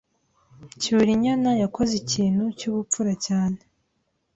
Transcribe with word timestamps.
Cyrinyana 0.81 1.51
yakoze 1.63 1.93
ikintu 2.01 2.43
cyubupfu 2.57 2.99
cyane. 3.25 3.59